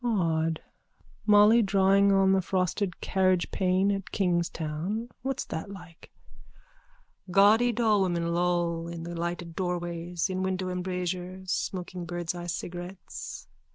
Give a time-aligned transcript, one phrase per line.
[0.19, 0.63] _)Odd!
[1.27, 5.09] Molly drawing on the frosted carriagepane at Kingstown.
[5.21, 6.09] What's that like?
[7.29, 13.47] _(Gaudy dollwomen loll in the lighted doorways, in window embrasures, smoking birdseye cigarettes.